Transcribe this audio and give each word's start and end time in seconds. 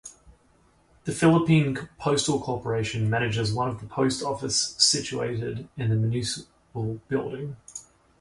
The 1.03 1.11
Philippine 1.11 1.77
Postal 1.99 2.41
Corporation 2.41 3.07
manages 3.07 3.53
one 3.53 3.77
post 3.87 4.23
office 4.23 4.73
situated 4.79 5.69
in 5.77 5.89
the 5.91 5.95
municipal 5.95 6.99
building. 7.07 7.57